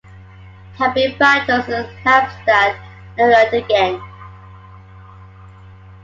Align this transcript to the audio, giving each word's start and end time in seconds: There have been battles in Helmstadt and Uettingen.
There 0.03 0.71
have 0.87 0.95
been 0.95 1.15
battles 1.19 1.69
in 1.69 1.85
Helmstadt 2.03 2.75
and 3.19 3.31
Uettingen. 3.35 4.01